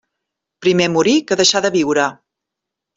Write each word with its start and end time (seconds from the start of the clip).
Primer 0.65 0.87
morir 0.95 1.15
que 1.27 1.39
deixar 1.43 1.65
de 1.69 1.75
viure. 1.79 2.11